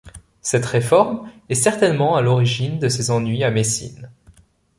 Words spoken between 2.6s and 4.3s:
de ses ennuis à Messine.